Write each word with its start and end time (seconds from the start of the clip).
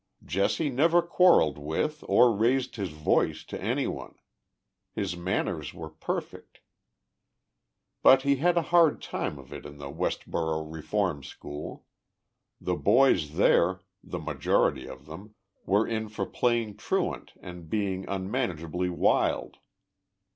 "Jesse 0.25 0.71
never 0.71 1.03
quarrelled 1.03 1.59
with 1.59 2.03
or 2.07 2.35
raised 2.35 2.75
his 2.75 2.89
voice 2.89 3.43
to 3.43 3.61
any 3.61 3.85
one. 3.85 4.15
His 4.93 5.15
manners 5.15 5.75
were 5.75 5.91
perfect. 5.91 6.61
But 8.01 8.25
lie 8.25 8.33
had 8.33 8.57
a 8.57 8.63
hard 8.73 8.99
time 8.99 9.37
of 9.37 9.53
it 9.53 9.63
in 9.63 9.77
the" 9.77 9.85
CStb01 9.85 9.97
'° 9.97 9.97
Eeforni 10.73 11.19
Sch001 11.39 11.81
The 12.59 12.75
boys 12.75 13.33
there 13.35 13.81
the 14.03 14.17
majority 14.17 14.87
of 14.87 15.05
them 15.05 15.35
were 15.67 15.85
in 15.85 16.09
for 16.09 16.25
playing 16.25 16.77
truant 16.77 17.33
and 17.39 17.69
being 17.69 18.07
unmauagebly 18.07 18.89
wild. 18.89 19.57